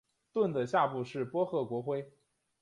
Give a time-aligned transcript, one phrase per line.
[0.33, 2.11] 盾的下部是波赫国徽。